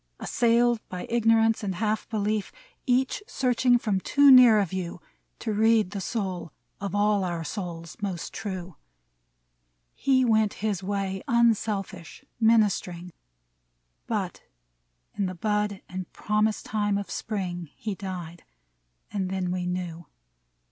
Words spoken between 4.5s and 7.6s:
a view To read the soul of all our